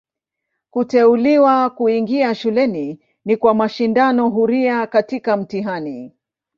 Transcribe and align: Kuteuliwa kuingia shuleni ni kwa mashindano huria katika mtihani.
Kuteuliwa 0.71 1.69
kuingia 1.69 2.35
shuleni 2.35 2.99
ni 3.25 3.37
kwa 3.37 3.53
mashindano 3.53 4.29
huria 4.29 4.87
katika 4.87 5.37
mtihani. 5.37 6.13